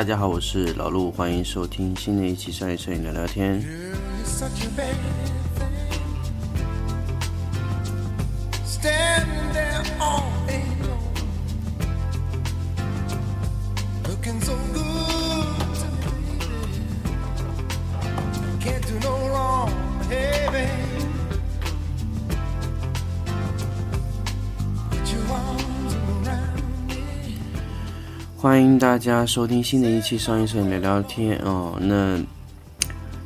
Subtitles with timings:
[0.00, 3.62] 大家好，我是老陆，欢迎收听新的一期商业摄影聊聊天。
[28.90, 31.78] 大家收听新的一期商业摄影聊聊天哦。
[31.80, 32.18] 那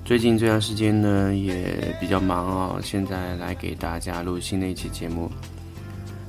[0.04, 5.30] 最近这段时间呢也比较忙哦，现在来给大家录新的一期节目。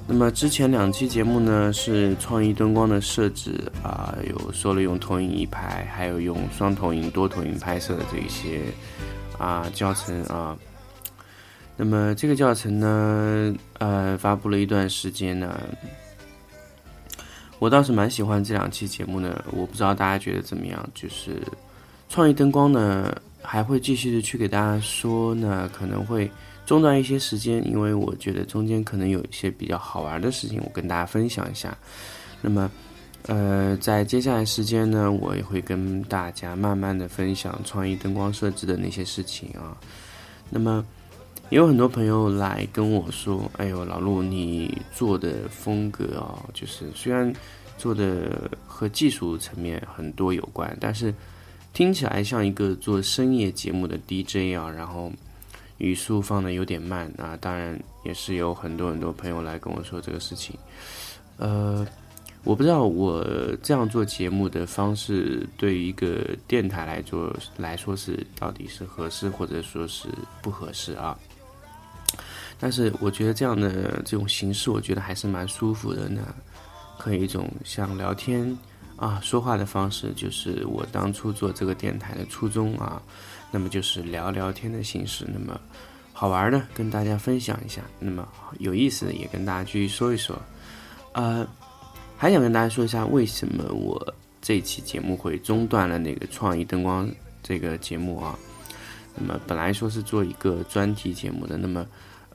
[0.08, 8.62] 那么之前两期节目呢是创意灯光的设置啊，有说了用投影仪拍，还有用双投影、多投影拍摄的这一些
[9.38, 10.56] 啊教程啊。
[11.76, 15.60] 那么这个教程呢，呃，发布了一段时间呢。
[17.60, 20.90] 我倒是蛮喜欢这两期节目的，我不知道大家觉得怎么样。
[20.94, 21.42] 就是
[22.10, 26.30] 创意灯光呢，还会继续的去给大家说呢，可能会
[26.66, 31.76] 中断一些时间，因为我觉得中间可能有一些比较好玩的事情，我跟大家分享一下。
[32.42, 32.70] 那么，
[33.28, 39.78] 呃，在接下来时间呢，我也会跟大家慢慢的分享创意灯光设置的那些事情啊。
[40.50, 40.86] 那么。
[41.56, 47.34] 有很多朋友来跟我说：“哎呦，老陆，你做的风格啊，就是虽然
[47.78, 51.16] 做的和技术层面很多有关，但是
[51.72, 55.10] 听起来像一个做深夜节目的 DJ 啊，然后
[55.78, 57.38] 语速放的有点慢啊。
[57.40, 60.60] 当然，也是有很多很多朋友来跟我说这个事情。
[61.38, 61.88] 呃，
[62.44, 63.26] 我不知道我
[63.64, 70.10] 这样做节目的方式对于一个电台来做来说是到底是合适，或者说是
[70.42, 71.18] 不合适啊。”
[72.66, 76.34] 但是我觉得这样的这种形式，我觉得还是蛮舒服的呢。
[76.98, 78.58] 可以一种像聊天
[78.96, 83.00] 啊说话的方式，就是我当初做这个电台的初衷啊。
[83.52, 85.62] 那么就是聊聊天的形式，那么
[86.12, 88.28] 好玩的跟大家分享一下，那么
[88.58, 90.36] 有意思的也跟大家继续说一说。
[91.12, 91.48] 呃，
[92.18, 97.08] 还想跟大家说一下，为什么我这期节目会中断了那个创意灯光
[97.44, 98.36] 这个节目啊？
[99.14, 101.86] 那么本来说是做一个专题节目的，那么。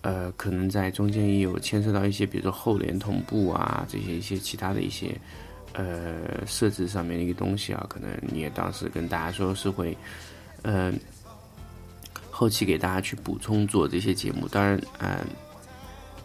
[0.03, 5.15] 呃，可能在中间也有牵涉到一些，比如说后联同步啊，这些一些其他的一些
[5.75, 9.95] 呃设置上面的一个东西啊，可能你也当时跟大家说是会，
[10.63, 10.91] 呃，
[12.31, 14.49] 后期给大家去补充做这些节目。
[14.49, 15.19] 当然，嗯，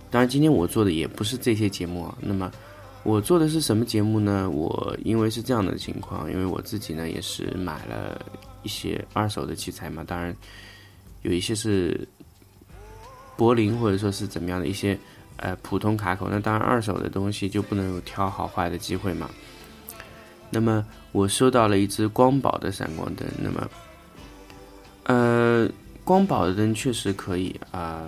[0.10, 2.18] 当然今天我做的也不是这些节目啊。
[2.22, 2.50] 那么
[3.04, 4.50] 我做的是什么节目呢？
[4.50, 8.26] 我因为是这样的情况，因为我自己呢也是买了
[8.64, 10.34] 一些二手的器材嘛，当然
[11.24, 12.08] 有一些是。
[13.38, 14.98] 柏林或者说是怎么样的一些，
[15.38, 19.30] 呃，普通卡口，那当然二手的东西就不能有挑好坏的机会嘛。
[20.50, 23.70] 那么我收到了一支光宝的闪光灯，那么，
[25.04, 25.70] 呃，
[26.04, 28.06] 光宝的灯确实可以啊，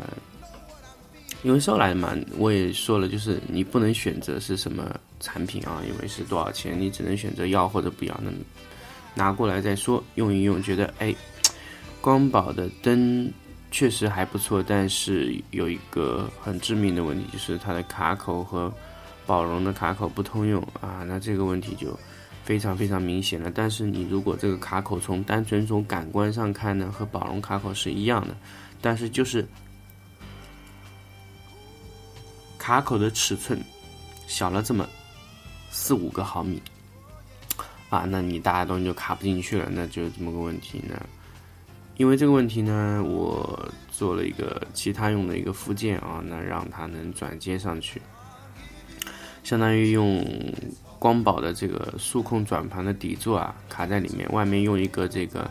[1.43, 8.31] 因为收来嘛，我也说了，就是你不能选择是什么产品啊，因为是多少钱，你只能选择要或者不要，那
[9.13, 11.13] 拿过来再说，用一用，觉得哎，
[11.99, 13.29] 光宝的灯。
[13.69, 18.73] 确实还不错，但是有一个很致命的问题，就是它的卡口和
[19.25, 21.97] 宝龙的卡口不通用啊，那这个问题就
[22.43, 23.51] 非常非常明显了。
[23.53, 28.35] 但是你如果这个卡口从单纯从感官上看呢，和宝龙卡口是一样的，
[28.81, 29.45] 但是就是
[32.57, 33.61] 卡口的尺寸
[34.27, 34.87] 小了这么
[35.69, 36.61] 四五个毫米
[37.89, 41.05] 啊，那你大家东西就卡不进去了，那就这么个问题呢。
[41.97, 47.99] 因为这个问题呢，我做了一个其他用的一个附件啊，那让它能转接上去，
[49.43, 50.23] 相当于用
[50.99, 55.49] 光宝的这个数控转盘的底座啊卡在里面，外面用一个这个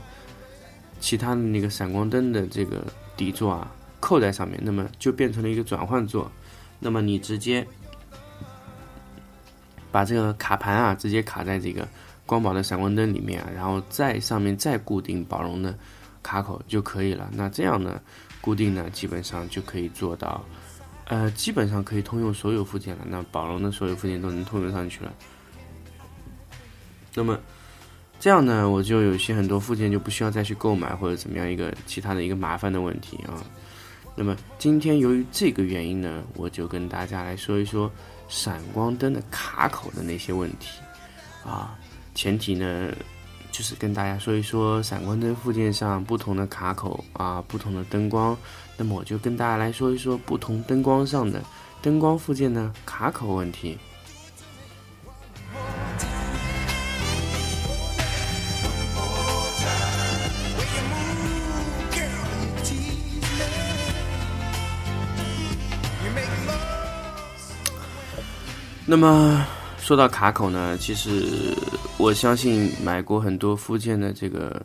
[1.00, 2.86] 其他的那个闪光灯的这个
[3.16, 3.68] 底座啊
[3.98, 6.30] 扣在上面，那么就变成了一个转换座，
[6.78, 7.66] 那么你直接
[9.90, 11.88] 把这个卡盘啊直接卡在这个
[12.24, 15.76] 光宝的闪光灯里面啊，然后在上面再固定宝龙的。
[16.26, 17.30] 卡口就可以了。
[17.32, 18.00] 那这样呢，
[18.40, 20.44] 固定呢，基本上就可以做到，
[21.04, 23.06] 呃，基本上可以通用所有附件了。
[23.08, 25.14] 那宝龙的所有附件都能通用上去了。
[27.14, 27.38] 那么
[28.18, 33.38] 这样呢，我就有些很多附件就不需要再去购买或者怎么样一个其他的一个麻烦的问题啊。
[34.16, 37.88] 那么今天由于这个原因呢，我就跟大家来说一说
[38.28, 40.80] 闪光灯的卡口的那些问题
[41.44, 41.78] 啊。
[42.16, 42.92] 前提呢。
[43.56, 48.36] 就是跟大家说一说闪光灯附件上不同的卡口啊，不同的灯光。
[48.76, 51.42] 那么我就跟大家来说一说不同灯光上的
[51.80, 53.78] 灯光附件的卡口问题。
[68.84, 69.46] 那么。
[69.86, 71.56] 说到卡口呢，其实
[71.96, 74.60] 我相信买过很多附件的这个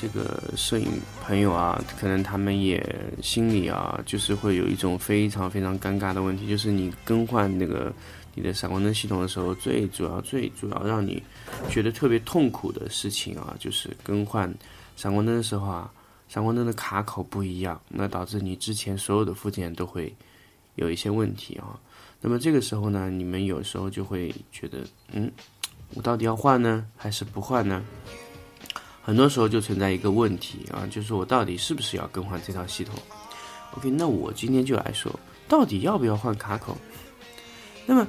[0.00, 0.86] 这个摄影
[1.20, 2.80] 朋友啊，可能他们也
[3.20, 7.92] 心里啊，就是会有一种非常非常尴尬的问题，就是你更换那个
[8.32, 11.20] 你的闪光灯系统的时候，最主要最主要让你
[11.68, 14.48] 觉得特别痛苦的事情啊，就是更换
[14.94, 15.90] 闪光灯的时候啊，
[16.28, 20.14] 闪光灯的卡口不一样，那导致你之前所有的附件都会
[20.76, 21.74] 有一些问题啊。
[22.20, 24.78] 那么这个时候呢，你们有时候就会觉得，
[25.12, 25.30] 嗯，
[25.94, 27.82] 我到底要换呢，还是不换呢？
[29.02, 32.94] 很多时候就存在一个问题啊，就是我到底是不是要更换这套系统
[33.76, 35.10] ？OK，那我今天就来说，
[35.48, 36.76] 到底要不要换卡口？
[37.86, 38.06] 那么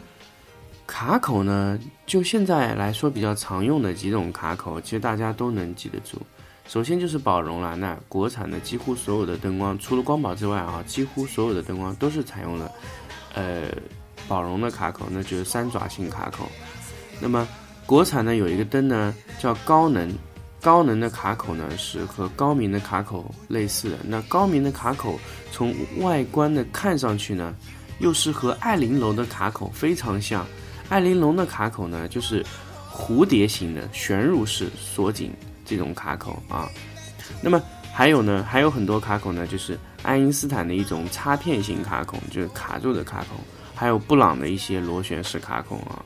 [0.87, 6.19] 卡口呢，就现在来说比较常用的几种卡口，其实大家都能记得住。
[6.67, 12.71] 首先就是宝荣了，那国产的几乎所有的灯光，除了光宝之外啊，几乎所有的灯光都是采用了，
[13.35, 13.71] 呃。
[14.29, 16.47] 宝荣的卡口，那就是三爪型卡口。
[17.19, 17.45] 那么
[17.85, 20.13] 国产呢有一个灯呢叫高能，
[20.61, 23.97] 高能的卡口呢是和高明的卡口类似的。
[24.03, 25.19] 那高明的卡口
[25.51, 27.55] 从外观的看上去呢，
[27.97, 30.45] 又是和爱玲珑的卡口非常像。
[30.87, 32.45] 爱玲珑的卡口呢就是
[32.93, 35.33] 蝴蝶形的旋入式锁紧
[35.65, 36.69] 这种卡口啊。
[37.41, 37.61] 那么
[37.91, 43.39] 还有呢还有很多卡口呢，就是爱因斯坦的一种插片型卡孔，就是卡住的卡孔。
[43.79, 46.03] 还有布朗的一些螺旋式卡孔啊，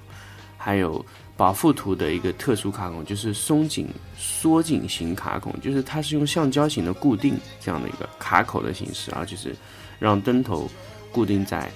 [0.60, 1.04] 还有
[1.36, 9.56] 宝富图的一个特殊卡孔，就是松紧缩紧型卡孔，就是它是用橡胶型的固定这样的一个卡口的形式啊，就是
[9.98, 10.70] 让灯头
[11.12, 11.72] 固定在，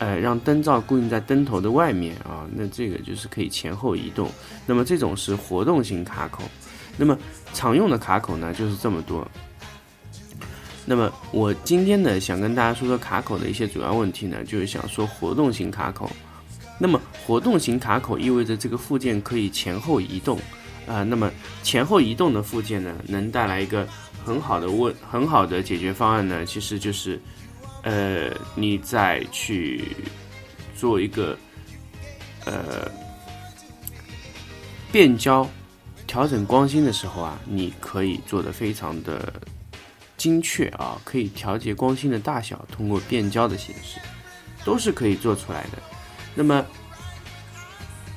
[0.00, 4.28] 呃，让灯罩固定在灯头的外面啊，那这个就是可以前后移动。
[4.66, 6.42] 那么这种是活动型卡口，
[6.96, 7.16] 那么
[7.54, 9.24] 常用的卡口呢就是这么多。
[10.88, 16.08] 那么我今天呢，想跟大家说说卡口的一些主要问题呢，就是想说活动型卡口。
[16.78, 20.38] 那么活动型卡口意味着这个附件可以前后移动，
[20.86, 21.28] 啊，那么
[21.64, 23.84] 前后移动的附件呢，能带来一个
[24.24, 27.20] 很好的问很好的解决方案呢，其实就是，
[27.82, 29.96] 呃，你再去
[30.76, 31.36] 做一个
[32.44, 32.88] 呃
[34.92, 35.48] 变焦
[36.06, 39.32] 调整光芯的时候啊，你可以做的非常的。
[40.16, 44.00] 精确啊，可以调节光芯的大小，通过变焦的形式，
[44.64, 45.78] 都是可以做出来的。
[46.34, 46.64] 那么，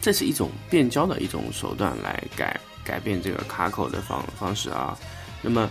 [0.01, 4.97] 这是一种变焦的一种手段来改改变这个卡口的方方式啊。
[5.41, 5.69] 那么，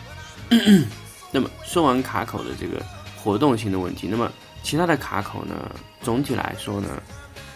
[1.32, 2.84] 那么说完卡口的这个
[3.16, 4.30] 活动性的问题，那么
[4.62, 5.70] 其他的卡口呢，
[6.02, 7.02] 总体来说呢，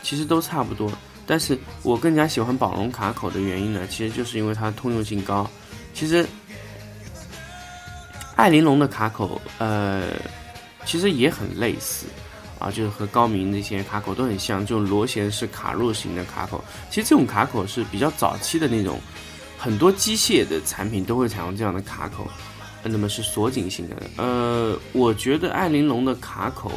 [0.02, 0.90] 其实都差不多。
[1.26, 5.48] 但是我更加喜欢宝龙卡口的原因呢，其实就是因为它通用性高。
[5.92, 6.26] 其实。
[8.42, 10.02] 爱玲珑的卡口，呃，
[10.84, 12.06] 其实也很类似，
[12.58, 16.64] 啊，就是和高明那些卡口都很像，就螺旋式卡入型的卡口。
[16.90, 18.99] 其实这种卡口是比较早期的那种，
[19.56, 22.26] 很多机械的产品都会采用这样的卡口，
[22.82, 23.96] 那么是锁紧型的。
[24.16, 26.72] 呃，我觉得爱玲珑的卡口，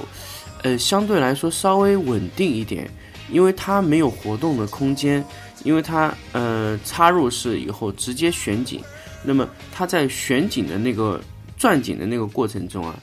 [0.62, 2.88] 呃，相对来说稍微稳定一点，
[3.32, 5.26] 因为它没有活动的空间，
[5.64, 8.84] 因为它呃插入式以后直接旋紧，
[9.24, 11.20] 那么它在旋紧的那个。
[11.58, 13.00] 转紧的那个过程中啊，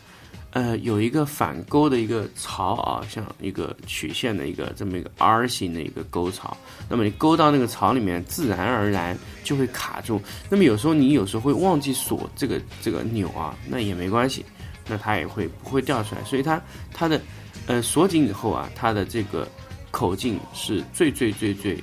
[0.51, 6.55] 呃，有一个反勾的一个槽啊，像一个曲线的一个这么一个 R 型的一个沟槽。
[6.89, 10.21] 那么你勾到那个槽里面，自然而然就会卡住。
[10.51, 14.45] 那么有时候你有时候会忘记锁这个这个钮啊，那也没关系，
[14.87, 16.23] 那它也会不会掉出来。
[16.25, 16.61] 所以它
[16.93, 17.19] 它的
[17.67, 19.49] 呃锁紧以后啊，它的这个
[19.91, 21.83] 口径是最最最最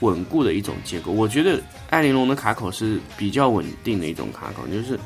[0.00, 1.12] 稳固的一种结构。
[1.12, 4.98] 我觉得爱玲珑的卡口是比较稳定的一种卡口，就是。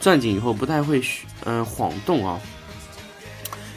[0.00, 1.02] 转紧以后不太会
[1.44, 2.40] 嗯晃动啊，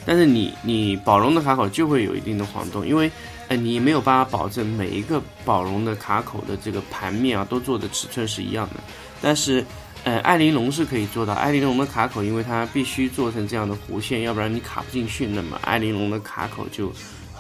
[0.06, 3.12] 但是你你宝龙的卡口就会有一定的晃动，因为
[3.50, 8.76] 呃你没有办法保证每一个宝龙的卡口的这个盘面啊都做的尺寸是一样的，
[9.22, 9.66] 但是
[10.06, 16.90] 呃爱玲珑是可以做到，爱玲珑的卡口因为它必须做成这样的弧线，要不然你卡不进去，那么爱玲珑的卡口就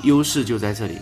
[0.04, 0.98] 优势就在这里。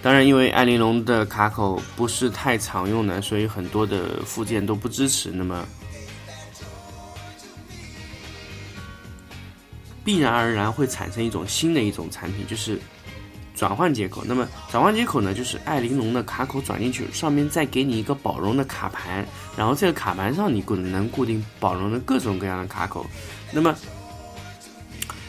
[0.00, 5.66] 当然，因为爱玲珑的卡口不是太常用的，所以很多的附件都不支持，那么。
[10.04, 12.78] 必然而然会产生一种新的一种产品，就是
[13.54, 14.22] 转换接口。
[14.26, 23.06] 那么转换接口呢，就是爱玲珑的卡口转进去，上面再给你一个宝龙的卡盘，然后这个卡盘上你固能固定宝龙的各种各样的卡口。
[23.52, 23.76] 那么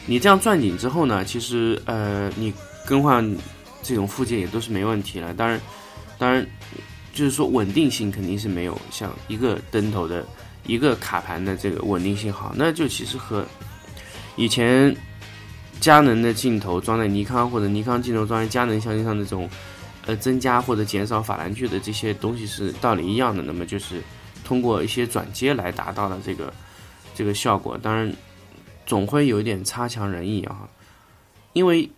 [0.06, 2.52] 你这样转紧之后呢，其实呃你
[2.86, 3.36] 更换
[3.82, 5.32] 这种附件也都是没问题了。
[5.34, 5.60] 当然，
[6.18, 6.44] 当然
[7.12, 10.26] 就是说稳定性肯定是没有像一个灯头的
[10.66, 13.46] 一个卡盘的这个稳定性好，那就其实和
[14.36, 14.94] 以前
[15.80, 19.48] 佳能的镜头装在尼康，或者尼康镜头装在佳能相机上的这种，
[20.06, 23.42] 呃，增加或者减少法兰距的这些东西是道理一样的。
[23.42, 24.02] 那么就是
[24.44, 26.52] 通过一些转接来达到了这个
[27.14, 27.78] 这个效果。
[27.78, 28.12] 当然，
[28.86, 30.68] 总会有一点差强人意啊，
[31.52, 31.88] 因为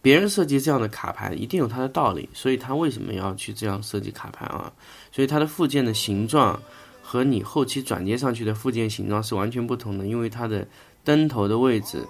[0.00, 4.72] 别人设计这样的卡盘一定有它的道理，所以他为什么要去这样设计卡盘啊？
[5.12, 6.60] 所以它的附件的形状。
[7.02, 10.66] 和你后期转接上去的附件形状是完全不同的，因为它的
[11.04, 12.02] 灯头的位置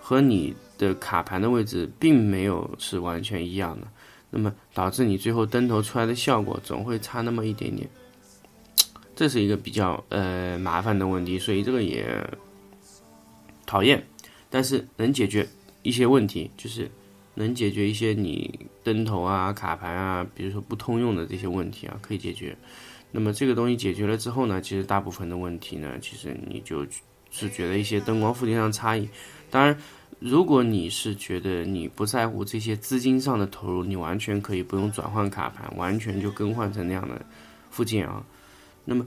[0.00, 3.86] 和你的卡盘的位置并没有是完全一样的，
[4.30, 7.88] 那么导致你最后灯头出来的效果总会差那么一点点，
[9.14, 12.06] 这是一个比较呃麻烦的问题，所以这个也
[13.66, 14.02] 讨厌，
[14.48, 15.46] 但是能解决
[15.82, 16.90] 一些问题，就是
[17.34, 22.56] 能解决一些你灯头啊、卡盘啊，比如说不通用的这些问题啊，可以解决。
[23.14, 26.86] 那么这个东西解决了之后呢，其实大部分的问题呢，其实你就
[27.30, 29.06] 是觉得一些灯光附件上差异。
[29.50, 29.76] 当然，
[30.18, 37.20] 如果你是觉得你不在乎这些资金上的投入，你完全可以不用转换卡盘，完全就更换成那样的
[37.70, 38.24] 附件啊。
[38.84, 39.06] 那么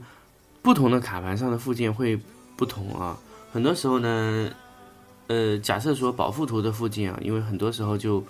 [0.62, 2.16] 不同的卡盘上的附件会
[2.56, 3.18] 不同啊。
[3.52, 4.50] 很多时候呢，
[5.26, 8.24] 呃，假设说保护图的附件啊，因为很多时候就。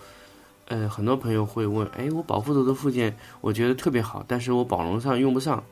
[0.69, 5.63] 呃，很多朋友会问，哎，我保护图的附件我觉得特别好，但是我保容上用不上。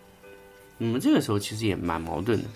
[0.78, 2.48] 那么这个时候其实也蛮矛盾的，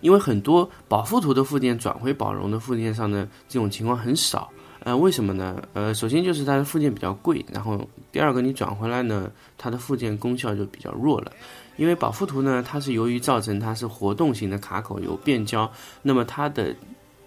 [0.00, 4.50] 因为很多保护图的附件转回宝容的附件上的这种情况很少。
[4.82, 5.62] 呃，为什么呢？
[5.74, 11.30] 呃，首先就是它的附件比较贵，然后第二个你转回来呢，它的附件功效就比较弱了。
[11.76, 15.70] 因为保护图呢，它是由于造成它是活动型的卡口有变焦，
[16.00, 16.74] 那么它的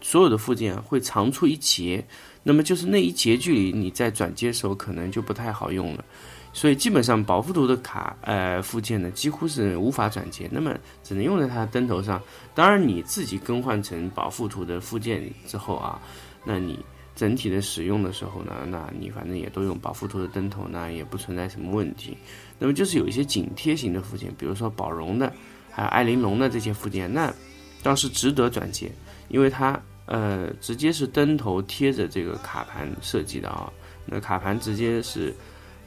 [0.01, 2.03] 所有的附件会长出一截。
[2.43, 6.03] 那么就是那一截距离，你在转接时候可能就不太好用了，
[6.51, 12.21] 所以基本上保护图的卡呃附件呢几乎是无法转接，那么只能用在它的灯头上。
[12.53, 16.01] 当然你自己更换成保护图的附件之后啊，
[16.43, 16.77] 那你
[17.15, 22.17] 整体的使用的时候呢，那你反正也都用保护图的灯头，那也不存在什么问题。
[22.59, 25.31] 那么就是有一些紧贴型的附件，比如说宝荣的，
[25.71, 27.33] 还有爱玲珑的这些附件，那
[27.81, 28.91] 倒是值得转接，
[29.29, 29.81] 因为它。
[30.05, 33.71] 呃，直接是灯头贴着这个卡盘设计的啊，
[34.05, 35.33] 那卡盘直接是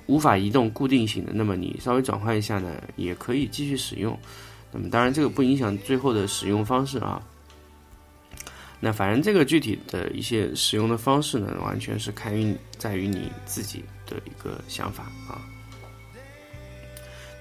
[0.07, 4.19] 无法移动固定型的，那么你稍微转换一下呢，也可以继续使用。
[4.73, 7.23] 那么当然这个不影响最后的使用方式啊。
[8.81, 15.45] 那反正这个具体的一些使用的方式呢，完全是看于在于你自己的一个想法啊。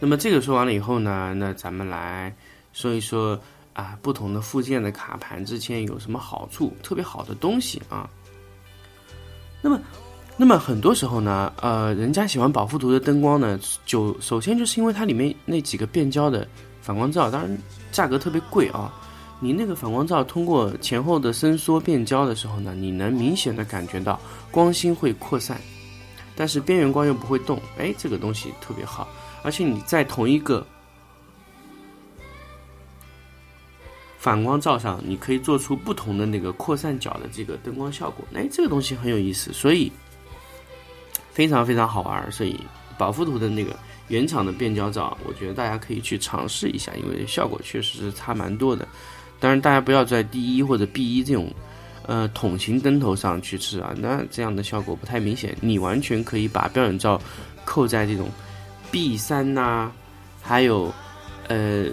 [0.01, 2.35] 那么这个说完了以后呢，那咱们来
[2.73, 3.41] 说一说。
[3.75, 6.73] 啊，不同的附件的卡盘之间有什么好处？
[6.81, 8.09] 特别好的东西啊。
[9.61, 9.81] 那么，
[10.37, 16.47] 那么很多时候呢，呃，人家喜欢保护图的灯光呢，就首先就是因为它里面那几个变焦的
[16.81, 17.57] 反光罩，当然
[17.91, 18.93] 价格特别贵啊。
[19.41, 24.17] 你那个反光罩通过前后的伸缩变焦的时候呢，你能明显的感觉到
[24.51, 25.59] 光芯会扩散，
[26.33, 27.59] 但是边缘光又不会动。
[27.77, 29.05] 哎，这个东西特别好，
[29.43, 30.65] 而且你在同一个。
[34.25, 38.25] 反光罩上，你可以做出不同的那个扩散角的这个灯光效果。
[38.33, 39.91] 哎，这个东西很有意思，所以
[41.31, 42.31] 非常非常好玩。
[42.31, 42.59] 所以
[42.97, 43.77] 宝富图的那个
[44.07, 48.87] 原厂的变焦罩，我觉得大家可以去尝试一下，因为效果确实是差蛮多的。
[49.39, 51.53] 当然，大家不要在 D 一或者 B 一这种
[52.07, 55.55] 呃筒形灯头上去试啊，那这样的效果不太明显。
[55.61, 57.21] 你完全可以把标准罩
[57.63, 58.27] 扣在这种
[58.89, 59.91] B 三呐，
[60.41, 60.91] 还有
[61.47, 61.91] 呃。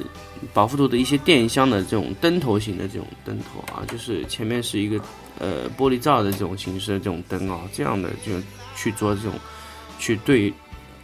[0.52, 5.00] 保护图的一些电箱的这种灯头型的这种灯头啊，就是前面是一个
[5.38, 8.32] 呃玻璃罩的这种形式的这种灯啊，这样的就
[8.74, 9.32] 去做这种
[9.98, 10.52] 去对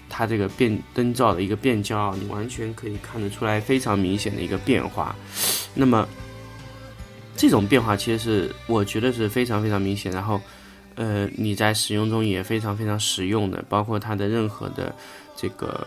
[0.08, 5.14] 它这个变灯罩的一个变焦啊，你完全可以看得出来非常明显的一个变化。
[5.74, 6.08] 那么
[7.36, 10.40] 这种变化其实是我觉得是非常非常明显，然后
[10.96, 14.94] 呃你在使用中也非常非常实用的，包括它的任何的
[15.36, 15.86] 这个。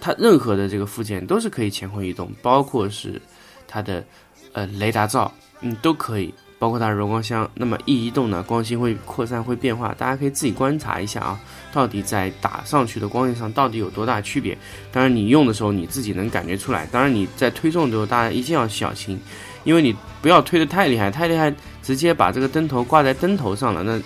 [0.00, 3.20] 它任何的这个附件都是可以前后移动，包括是
[3.66, 4.04] 它的
[4.52, 7.48] 呃雷达罩，嗯都可以，包括它的柔光箱。
[7.54, 11.40] 那么一移动呢，光芯会扩散会变化，大家可以自己观察一下啊，
[11.72, 14.56] 到底在打上去的光线上到底有多大区别。
[14.92, 16.86] 当然你用的时候你自己能感觉出来。
[16.86, 19.18] 当然你在推送的时候大家一定要小心，
[19.64, 24.00] 因为你不要推的太厉害，太厉害直接把这个灯头挂在灯头上了，那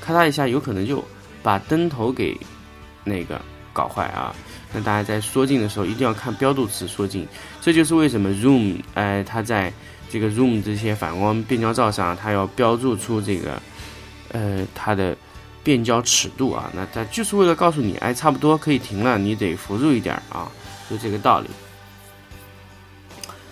[0.00, 1.04] 咔嗒一下有可能就
[1.42, 2.38] 把灯头给
[3.04, 3.40] 那个
[3.72, 4.34] 搞坏啊。
[4.72, 7.26] 那大家在缩进的时候一定要看标度词缩进，
[7.60, 9.72] 这就是为什么 Zoom 哎，它在
[10.08, 13.60] 这个 Zoom 这些反光变焦罩上，它要标注出这个
[14.32, 15.16] 呃它的
[15.64, 16.70] 变焦尺度啊。
[16.74, 20.50] 那它就是为了告诉你，哎，差不多可以停了，你得扶住一点啊，
[20.88, 21.48] 就这个道理。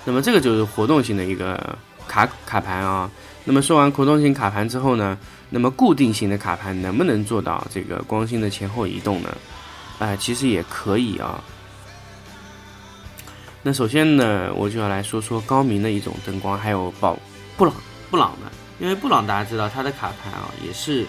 [0.04, 3.10] 那么这个就是活动性的一个卡卡盘啊。
[3.44, 5.18] 那么说完活动型卡盘之后呢，
[5.50, 9.36] 那么固定型的卡盘能不能做到这个光心的前后移动呢？
[9.98, 11.42] 哎，其实也可以啊。
[13.62, 17.18] 那首先呢，我就要来说说高明的一种灯光，还有宝
[17.56, 17.74] 布朗
[18.10, 21.04] 布朗的，因为布朗大家知道它的卡盘啊也是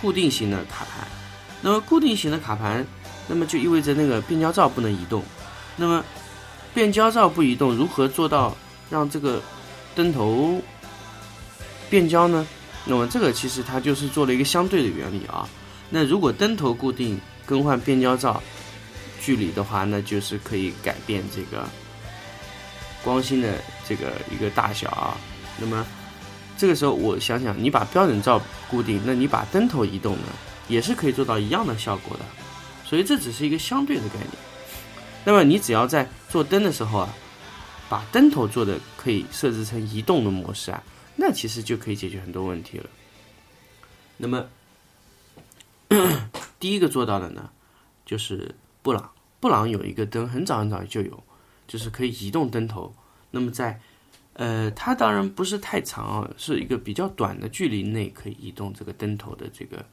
[0.00, 1.08] 固定型的卡盘。
[1.62, 2.86] 那么固定型的卡盘，
[3.26, 5.24] 那么就意味着那个变焦罩不能移动。
[5.74, 6.04] 那么
[6.74, 8.54] 变焦罩不移动，如何做到
[8.90, 9.42] 让这个
[9.94, 10.60] 灯头
[11.88, 12.46] 变焦呢？
[12.84, 15.48] 那么这个其实它就是做了一个相对的原理啊。
[15.88, 18.42] 那如果灯头固定，更换变焦罩
[19.20, 21.66] 距离的话，那就是可以改变这个。
[23.04, 25.16] 光心的这个一个大小啊，
[25.60, 25.86] 那么
[26.58, 30.24] 这个时候我想想，你把标准罩固定，那你把灯头移动呢，
[30.66, 32.24] 也是可以做到一样的效果的。
[32.84, 34.28] 所以这只是一个相对的概念。
[35.24, 37.14] 那么你只要在做灯的时候啊，
[37.88, 40.82] 把灯头做的可以设置成移动的模式啊，
[41.14, 42.86] 那其实就可以解决很多问题了。
[44.16, 44.44] 那么
[46.58, 47.50] 第一个做到的呢，
[48.04, 49.10] 就是布朗。
[49.40, 51.22] 布朗有一个灯，很早很早就有。
[51.68, 52.94] 就是可以移动灯头，
[53.32, 53.80] 那么在，
[54.34, 59.84] 呃，它当然不是太长啊，是一个比较短的距离内可以移动这个灯头的这个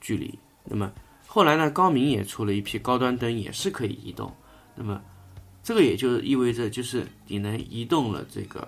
[0.00, 0.36] 距离。
[0.64, 0.90] 那么
[1.28, 4.34] 后来呢，高明也出了一批高端灯，也是可以移动。
[4.74, 5.00] 那么
[5.62, 8.66] 这个也就意味着，就是你能移动了这个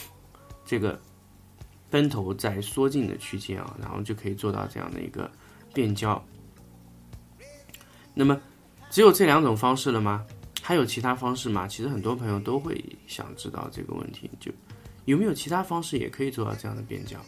[0.64, 0.98] 这个
[1.90, 5.30] 灯头在缩进的区间啊，然后就可以做到这样的一个
[5.74, 6.24] 变焦。
[8.14, 8.40] 那么
[8.90, 10.24] 只有这两种方式了吗？
[10.62, 11.68] 还有其他方式吗？
[11.68, 14.50] 其实很多朋友都会想知道这个问题，就
[15.04, 17.18] 有没有其他方式也可以做到这样的变焦？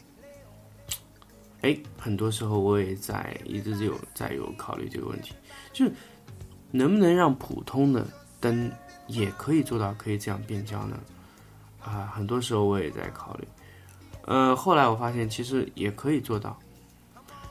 [1.61, 5.33] 哎，很多时候我也在一直有在有考虑这个问题，
[5.73, 5.91] 就是
[6.71, 8.07] 能不能让普通的
[8.39, 8.71] 灯
[9.07, 10.99] 也可以做到可以这样变焦呢？
[11.83, 13.47] 啊，很多时候我也在考虑。
[14.25, 16.57] 呃，后来我发现其实也可以做到，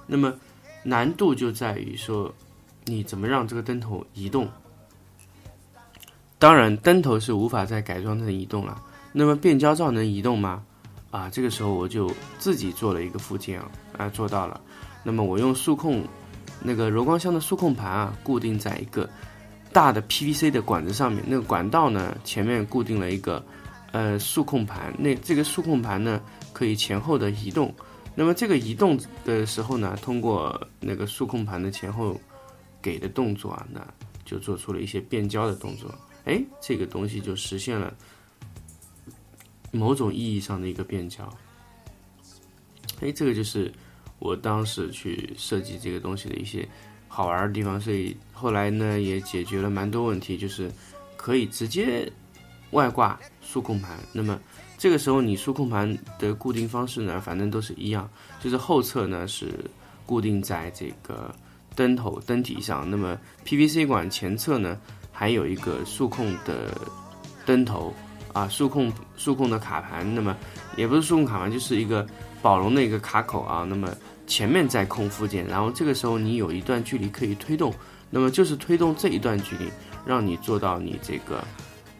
[0.06, 0.34] 那么
[0.82, 2.32] 难度就在于说
[2.86, 4.48] 你怎么让这个灯头移动。
[6.38, 8.82] 当然，灯头是无法再改装成移动了。
[9.12, 10.62] 那么变焦罩能移动吗？
[11.10, 14.60] 啊，这个时候我就自己做了一个附件啊，啊做到了。
[15.02, 16.04] 那么我用数控
[16.62, 19.08] 那个柔光箱的数控盘啊，固定在一个
[19.72, 21.24] 大的 PVC 的管子上面。
[21.26, 23.42] 那个管道呢，前面固定了一个
[23.92, 24.94] 呃数控盘。
[24.98, 26.20] 那这个数控盘呢，
[26.52, 27.74] 可以前后的移动。
[28.14, 32.20] 那么这个移动的时候呢，通过那个数控盘的前后
[32.80, 33.86] 给的动作啊，那
[34.24, 35.92] 就做出了一些变焦的动作。
[36.24, 37.94] 哎，这个东西就实现了
[39.70, 41.28] 某种意义上的一个变焦。
[43.00, 43.72] 哎，这个就是
[44.18, 46.66] 我当时去设计这个东西的一些
[47.08, 50.70] 好玩的地方，所以后来呢也解决了蛮多问题，就是
[51.16, 52.10] 可以直接
[52.72, 53.98] 外挂数控盘。
[54.12, 54.40] 那么
[54.78, 58.10] 这个时候你数控盘的固定方式呢，反正都是一样，
[58.42, 59.52] 就是后侧呢是
[60.04, 61.34] 固定在这个
[61.76, 64.76] 灯头灯体上，那么 PVC 管前侧呢。
[65.18, 66.76] 还有一个数控的
[67.46, 67.90] 灯头
[68.34, 70.36] 啊，数控数控的卡盘，那么
[70.76, 72.06] 也不是数控卡盘，就是一个
[72.42, 73.64] 宝龙的一个卡口啊。
[73.66, 73.88] 那么
[74.26, 77.72] 前面在控附件，然后这个时候你有一段距离可以推动，
[78.10, 79.70] 那么就是推动这一段距离，
[80.04, 81.42] 让你做到你这个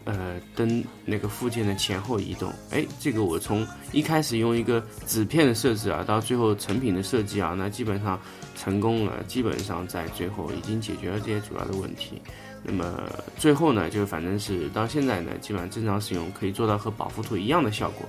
[0.07, 2.51] 呃灯那个附件的前后移动。
[2.71, 8.19] 哎，这个我从一开始用一个纸片的设置啊，到最后成品的设计啊，那基本上
[8.57, 12.23] 成功了，基本上在最后已经解决了这些主要的问题。
[12.62, 13.03] 那么
[13.37, 18.09] 最后呢，就反正是到现在呢，基本上正常使用可以做到和保护图一样的效果。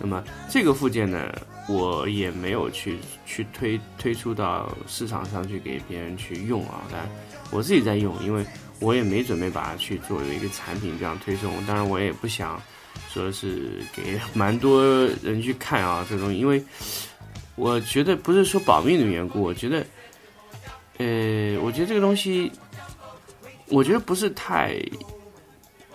[0.00, 1.32] 那么这个附件呢，
[1.68, 7.08] 我也没有去去推推出到市场上去给别人去用啊，但
[7.50, 8.44] 我自己在用，因为
[8.80, 11.50] 我也没准备把它去作为一个产品这样推送。
[11.66, 12.60] 当然我也不想
[13.08, 14.84] 说是给 蛮多
[15.22, 16.62] 人去看啊，这东西，因为
[17.54, 19.86] 我觉得不是说保密的缘故，我觉得，
[20.98, 22.50] 呃，我觉得这个东西。
[23.68, 24.78] 我觉得不是太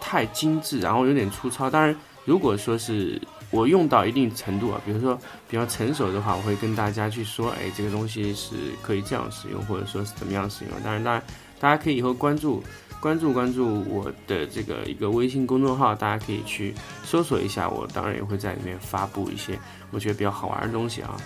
[0.01, 1.69] 太精致，然后有点粗糙。
[1.69, 10.73] 当然，如果说是我用到一定程度啊，比如说比较成熟的话，我会跟大家去说，哎，这个东西是可以这样使用，或者说是怎么样使用。
[10.83, 11.23] 当然，当然，
[11.59, 12.63] 大家可以以后关注
[12.99, 17.69] 关注关注我的这个一个微信公众号，大家可以去搜索一下。
[17.69, 19.59] 我当然也会在里面发布一些
[19.91, 21.17] 我觉得比较好玩的东西啊。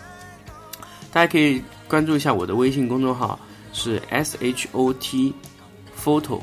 [1.12, 3.40] 大家可以关注一下我的微信公众号，
[3.72, 5.34] 是 S H O T。
[6.04, 6.42] photo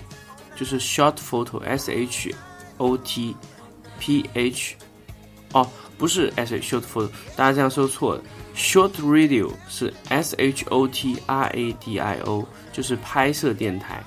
[0.57, 2.35] 就是 short photo，s h
[2.79, 3.37] o t
[3.99, 4.75] p h，
[5.53, 8.23] 哦，不是 s h short photo，大家这样说错了。
[8.55, 14.03] short radio 是 s h o t r a d i o，就是拍摄电台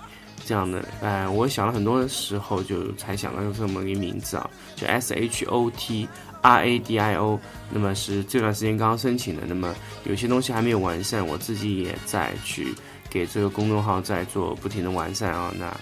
[0.45, 0.83] 这样的。
[1.01, 6.07] 哎，我想了很多的时候，就才想到这么一个名字啊，就 s h o t
[6.41, 12.75] R A D I O，那么是这段时间刚刚申请的，那么有些东西还没有完善，我自己也在去
[13.09, 15.53] 给这个公众号在做不停的完善啊。
[15.57, 15.73] 那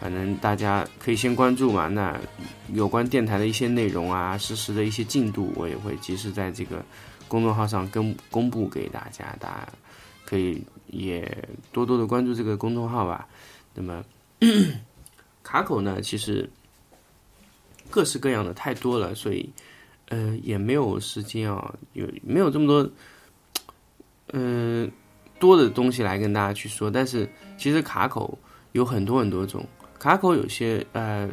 [0.00, 2.18] 反正大家可以先关注嘛，那
[2.72, 6.82] 有关电台的一些内容啊，实时的一些进度，我也会及时在这个
[7.28, 9.68] 公众号上跟公布给大家，大家
[10.24, 13.28] 可以也多多的关注这个公众号吧。
[13.74, 14.02] 那么
[15.44, 16.48] 卡口呢，其实
[17.90, 19.50] 各式各样的太多了，所以
[20.08, 22.90] 呃也没有时间啊，有没有这么多
[24.32, 24.90] 嗯
[25.38, 26.90] 多的东西来跟大家去说。
[26.90, 28.38] 但是其实卡口
[28.72, 29.62] 有很多很多种。
[30.00, 31.28] 卡口有些呃，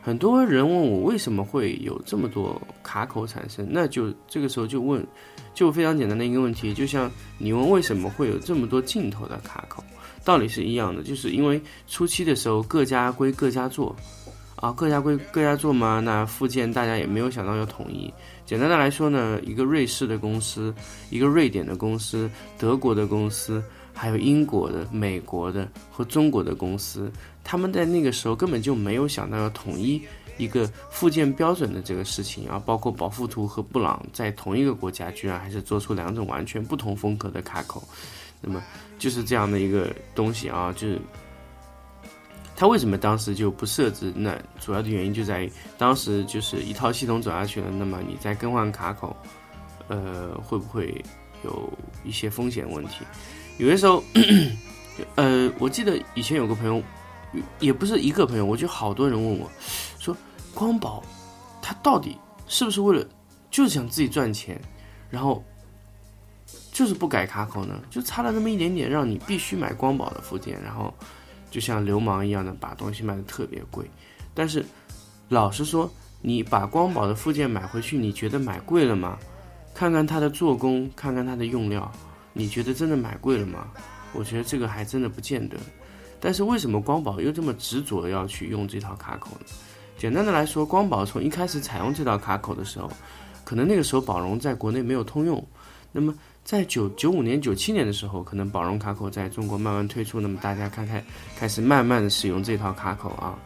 [0.00, 5.04] 很多人问我为什么会有这么多卡口产生，那就这个时候就问，
[5.52, 9.82] 就非常简单的一个问题，就像你问为什么会有这么多镜头的卡口，
[10.24, 13.94] 道理是一样的，就是因为初期的时候各家归各家做，
[14.54, 18.08] 啊，各家归各家做嘛，那附件大家也没有想到要统一。
[18.46, 20.72] 简单的来说呢，一个瑞士的公司，
[21.10, 23.60] 一个瑞典的公司，德国的公司。
[23.98, 27.10] 还有英国的、美国的和中国的公司，
[27.42, 30.00] 他们在那个时候根本就没有想到要统一
[30.36, 37.82] 一个附件标准的这个事情啊，包括宝富图和布朗在同一个国家，居然还是做出两种完全不同风格的卡口，
[38.40, 38.62] 那么
[39.00, 41.00] 就是这样的一个东西啊，就是
[42.54, 44.12] 他为什么当时就不设置？
[44.14, 49.16] 那主要的原因就在于当时就是一套系统走下去了，那么你再更换卡口，
[49.88, 51.04] 呃，会不会
[51.42, 51.68] 有
[52.04, 53.04] 一些风险问题？
[53.58, 54.02] 有的时候，
[55.16, 56.82] 呃，我记得以前有个朋友，
[57.58, 59.50] 也不是一个朋友，我就好多人问我，
[59.98, 60.16] 说
[60.54, 61.02] 光宝，
[61.60, 62.16] 他到底
[62.46, 63.04] 是不是为了
[63.50, 64.60] 就是想自己赚钱，
[65.10, 65.42] 然后
[66.72, 67.80] 就是不改卡口呢？
[67.90, 70.94] 就差了那么一点点，让你必须买光宝的附件，然后
[71.50, 73.84] 就像流氓一样的把东西卖的特别贵。
[74.34, 74.64] 但是
[75.28, 75.90] 老实说，
[76.22, 79.18] 你把光宝的附件买回去，你觉得买贵了吗？
[79.74, 81.90] 看看它的做工，看看它的用料。
[82.38, 83.66] 你觉得真的买贵了吗？
[84.12, 85.56] 我觉得这个还真的不见得。
[86.20, 89.46] 但是为什么光宝又这么执着要去用这套卡口呢？
[89.98, 92.88] 简单的来说，光宝从一开始采用这套卡口的时候，
[93.44, 95.44] 可能那个时候宝龙在国内没有通用。
[95.90, 101.04] 那么在九九五年、九七年的时候，可能宝龙卡口在中国慢慢推出，那么大家看看
[101.36, 103.36] 开始慢慢的使用这套卡口啊。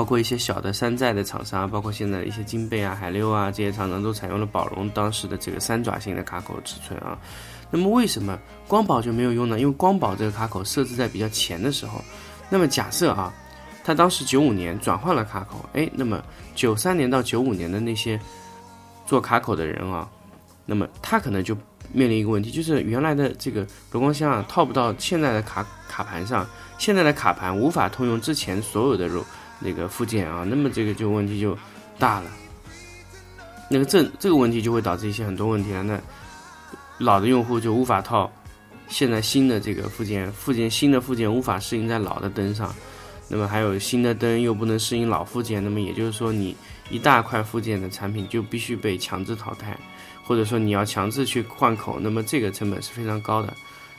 [0.00, 7.18] 包括一些小的山寨的厂商，包括现在一些金贝啊、海六啊这些厂商都采用了宝龙当时的这个三爪型的卡口尺寸啊。
[7.70, 9.60] 那么为什么光宝就没有用呢？
[9.60, 12.02] 因为光宝这个卡口设置在比较前的时候。
[12.48, 13.30] 那么假设啊，
[13.84, 18.18] 他当时九五年转换了卡口，哎，那么九三年到九五年的那些
[19.04, 20.08] 做卡口的人啊，
[20.64, 21.54] 那么他可能就
[21.92, 29.22] 面临一个问题，就是原来的这个柔光箱啊套不到现在的卡卡盘上，现在的卡盘无法通用之前所有的柔。
[29.60, 31.56] 那个附件啊，那么这个就问题就
[31.98, 32.30] 大了。
[33.68, 35.82] 那个这这个问题就会导致一些很多问题了。
[35.82, 36.00] 那
[36.98, 38.28] 老的用户就无法套
[38.88, 42.74] 现在新的这个附件，附件新的附件无法适应在老的灯上。
[43.28, 46.56] 那么还有新的灯又不能适应老附件，那么也就是说你
[46.88, 49.78] 一大块附件的产品就必须被强制淘汰，
[50.24, 53.54] 或者说你要强制去换口，那么这个成本是非常高的。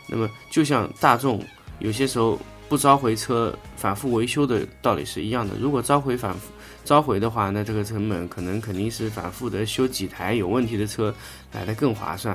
[0.08, 1.42] 那么就像大众
[1.80, 2.38] 有些时候。
[2.72, 5.56] 不召回车反复维修的道理是一样的。
[5.60, 6.50] 如果召回反复
[6.86, 11.14] 召回的话，那这个成本可能肯定是反复的修几台有问题的车
[11.52, 12.34] 来的更划算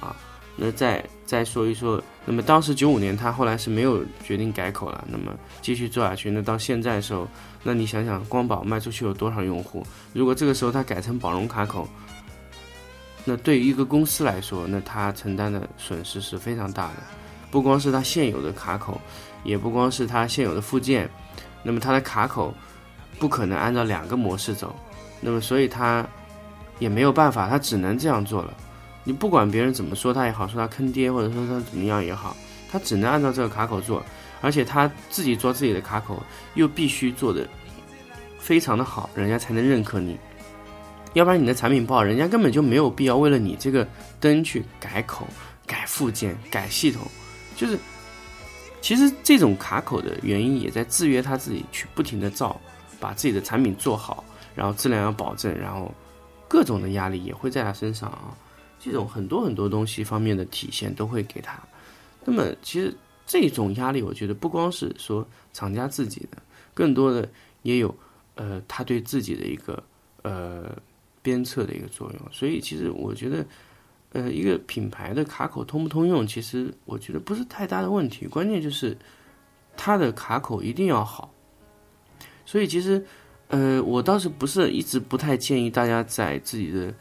[0.00, 0.14] 啊。
[0.54, 6.30] 那再再说一说，那么当时九五年他后来是没有决定改口了，那么继续做下去。
[6.30, 7.26] 那到现在的时候，
[7.64, 9.84] 那你想想光宝卖出去有多少用户？
[10.12, 11.88] 如果这个时候他改成宝龙卡口，
[13.24, 16.98] 那对于一个公司来说，那他承担的损失是非常大的。
[17.50, 19.00] 不光是他现有的卡口。
[19.44, 21.08] 也不光是它现有的附件，
[21.62, 22.54] 那么它的卡口
[23.18, 24.74] 不可能按照两个模式走，
[25.20, 26.06] 那么所以它
[26.78, 28.54] 也没有办法，它只能这样做了。
[29.04, 32.36] 你不管别人怎么说它也好，说它坑爹或者说它怎么样也好，
[32.70, 34.04] 它只能按照这个卡口做，
[34.40, 36.22] 而且它自己做自己的卡口
[36.54, 37.46] 又必须做的
[38.38, 40.18] 非常的好，人家才能认可你。
[41.14, 43.86] 要不然你的产品不好，人家根本就没有必要为了你这个
[44.18, 45.26] 灯去改口、
[45.66, 47.02] 改附件、改系统，
[47.56, 47.78] 就是。
[48.82, 52.60] 其实这种卡口的原因也在制约他自己去不停的造，
[52.98, 54.24] 把自己的产品做好，
[54.56, 55.94] 然后质量要保证，然后
[56.48, 58.36] 各种的压力也会在他身上啊。
[58.80, 61.58] 这种很多很多东西方面的体现都会给他。
[62.24, 62.92] 那么其实
[63.24, 66.42] 这种压力，我觉得不光是说厂家自己的，
[66.74, 67.30] 更多的
[67.62, 67.94] 也有
[68.34, 69.80] 呃他对自己的一个
[70.22, 70.76] 呃
[71.22, 72.20] 鞭策的一个作用。
[72.32, 73.46] 所以其实我觉得。
[74.12, 78.96] 呃，一个品牌的卡口通不通用，其实我觉得不是太大的问题，关键就是
[79.76, 81.32] 它的卡口一定要好。
[82.44, 83.02] 所以其实，
[83.48, 86.92] 呃，我倒是不是一直不太建议大家在自己的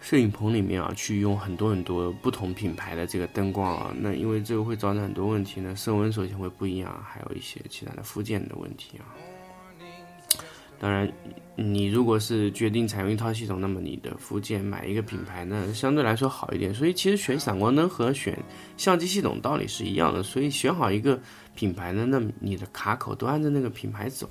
[0.00, 9.14] 摄影棚里面啊，去用很多很多不同品牌的这个灯光啊，那因为这个会造成很多问题呢，色温首先会不一样，还有一些其他的附件的问题啊。
[10.78, 11.10] 当然，
[11.56, 16.74] 你如果是决定采用一套系统，那么你的附件买一个品牌呢，相对来说好一点。
[16.74, 18.38] 所以其实选闪光灯和选
[18.76, 20.22] 相机系统道理是一样的。
[20.22, 21.18] 所以选好一个
[21.54, 24.28] 品牌呢，那你的卡口都按照那个品牌走。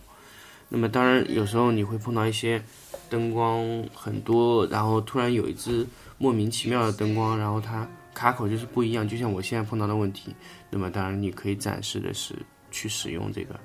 [0.70, 2.62] 那么当然有时候你会碰到一些
[3.10, 5.86] 灯光很多，然后突然有一支
[6.18, 10.36] 莫名其妙的灯光，然后它卡口就是不一样，就像我现在碰到的问题。
[10.70, 12.36] 那么当然你可以暂时的是
[12.70, 13.60] 去使用这个。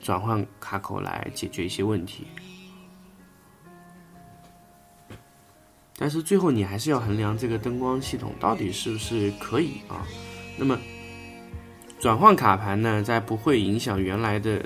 [0.00, 2.26] 转换卡口来解决一些问题，
[5.98, 10.06] 但是最后你还是要衡量这个灯光系统到底是不是可以啊。
[10.56, 10.78] 那么
[11.98, 14.64] 转换卡盘呢，在不会影响原来的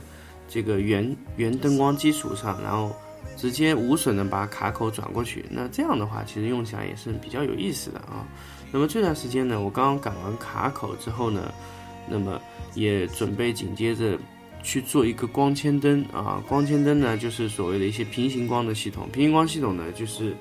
[0.48, 2.94] 这个原原灯光基础上，然后
[3.36, 8.26] 直接无损的把卡口转过去，那这样的话其实用起来也是比较有意思的啊。
[8.70, 11.50] 那么这段时间呢，我刚刚改完卡口之后呢，
[12.08, 12.38] 那么
[12.74, 14.18] 也准备紧接着。
[14.62, 19.08] 去做一个光纤灯啊，光纤灯呢就是所谓的一些平行光的系统。
[19.12, 20.34] 平行光系统呢就是，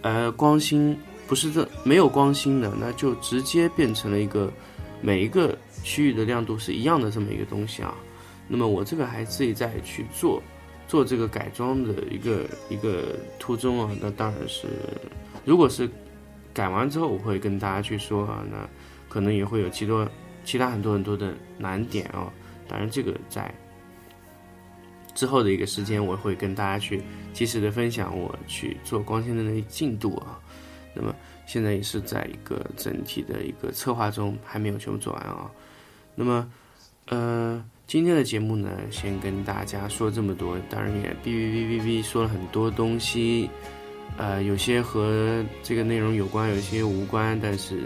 [0.00, 4.52] 呃，光芯不是这没有光芯的，那就直接变成了一个
[5.00, 7.94] 每一个区域的亮度是一样的这么一个东西啊。
[8.48, 10.42] 那么我这个还自己在去做
[10.88, 14.66] 做这个改装的一个一个途中啊，那当然是
[15.44, 15.88] 如果是
[16.52, 18.68] 改完之后，我会跟大家去说啊，那
[19.08, 20.06] 可能也会有其多
[20.44, 22.32] 其他很多很多的难点啊。
[22.72, 23.54] 当然，这个在
[25.14, 27.02] 之后的一个时间，我会跟大家去
[27.34, 30.40] 及时的分享我去做光纤的那进度啊。
[30.94, 35.50] 那么现在也是在一个整体的一个策划中，还没有全部做完啊。
[36.14, 36.50] 那么，
[37.08, 40.58] 呃，今天的节目呢，先跟大家说这么多。
[40.70, 43.50] 当然也哔哔哔哔哔说了很多东西，
[44.16, 47.82] 呃，有些和这个内容有关，有些无关，但是。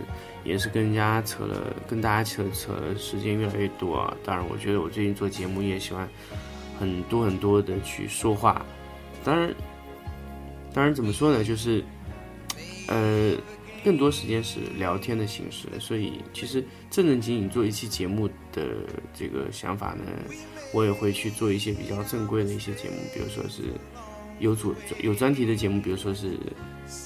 [0.46, 4.16] 也是跟人家扯了，跟大家扯扯的时间越来越多啊。
[4.24, 6.08] 当然，我觉得我最近做节目也喜欢
[6.78, 8.64] 很多很多的去说话。
[9.24, 9.52] 当然，
[10.72, 11.42] 当然怎么说呢？
[11.42, 11.82] 就是
[12.88, 13.34] 呃，
[13.84, 15.66] 更多时间是聊天的形式。
[15.80, 20.04] 所以，其实正正经经做一期节目的这个想法呢，
[20.72, 23.62] 我也会去做一些比较正规的一些节目，比如说是
[24.38, 26.38] 有主有专题的节目，比如说是。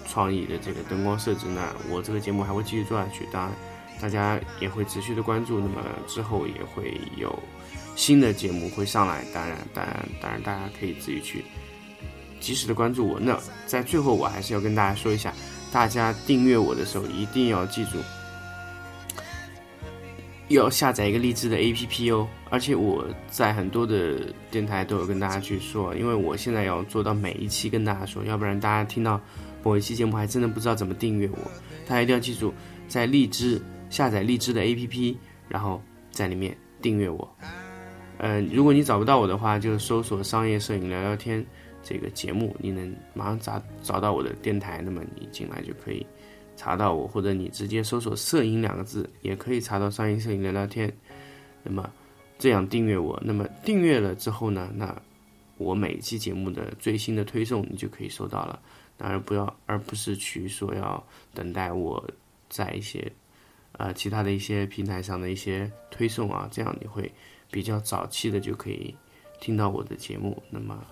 [0.07, 3.27] 创意的这个灯光设置，那我这个节目还会继续做下去。
[3.33, 3.51] 当然，
[3.99, 5.59] 大家也会持续的关注。
[5.59, 7.43] 那么之后也会有
[7.97, 9.25] 新的节目会上来。
[9.33, 11.43] 当然，当然，当然，大家可以自己去
[12.40, 13.19] 及时的关注我。
[13.19, 15.33] 那在最后，我还是要跟大家说一下，
[15.73, 17.97] 大家订阅我的时候一定要记住，
[20.55, 22.29] 要下载一个荔枝的 APP 哦。
[22.51, 29.21] 而且我在很多的电台都有跟大家去说，因为我现在要做到每一期跟大家说，要不然大家听到。
[29.63, 31.39] 某一期节目还真的不知道怎么订阅我，
[31.87, 32.51] 大家一定要记住，
[32.89, 33.61] 在荔枝
[33.91, 35.15] 下载荔枝的 APP，
[35.51, 37.31] 然后在里面订阅我。
[38.17, 41.45] 嗯，如果你找不到我的话，就搜索“商业摄影聊聊天”
[41.85, 46.07] 这个节目，你能马上找找到我的电台，那么你进来就可以
[46.61, 50.94] 查到我，或者你直接搜索“摄影”两个字，也可以查到“商业摄影聊聊天”。
[51.64, 51.90] 那么
[52.38, 54.94] 这样订阅我，那么订阅了之后呢，那
[55.57, 58.61] 我每期节目的最新的推送你就可以收到了。
[58.99, 62.07] 当然不要，而不是去说要等待我
[62.51, 63.11] 在一些
[63.79, 67.11] 呃其他的一些平台上的一些推送啊，这样你会
[67.51, 68.94] 比较早期的就可以
[69.40, 70.42] 听到我的节目。
[70.51, 70.85] 那么，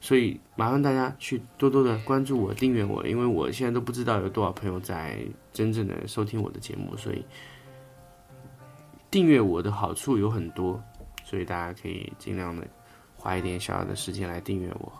[0.00, 5.18] 所以麻烦大家去多多的关注我、订阅我，因为我现在都不知道有多少朋友在
[5.52, 7.24] 真正的收听我的节目，所以
[9.10, 10.82] 订阅我的好处有很多，
[11.22, 12.66] 所以大家可以尽量的
[13.14, 14.92] 花一点小小的时间来订阅我。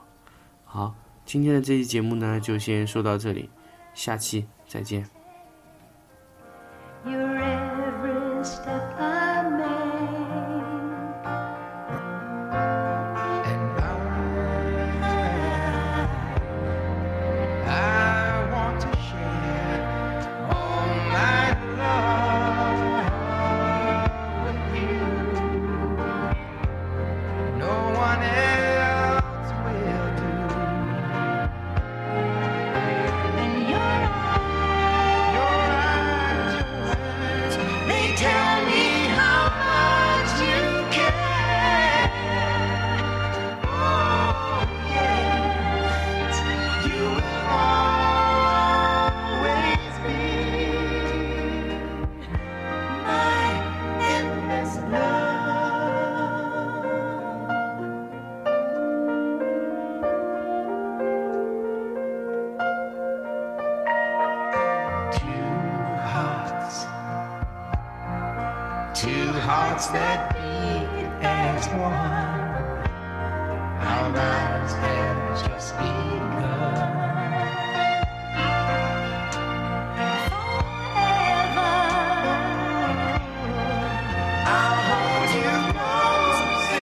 [0.65, 3.49] 好，今天的这期节目呢，就先说到这里，
[3.95, 5.20] 下期再见。